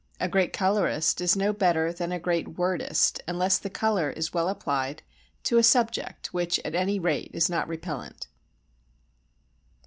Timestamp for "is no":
1.21-1.53